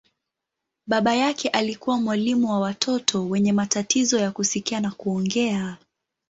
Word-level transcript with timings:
Baba 0.87 1.15
yake 1.15 1.49
alikuwa 1.49 1.97
mwalimu 2.01 2.49
wa 2.49 2.59
watoto 2.59 3.25
wenye 3.29 3.53
matatizo 3.53 4.19
ya 4.19 4.31
kusikia 4.31 4.79
na 4.79 4.91
kuongea. 4.91 5.77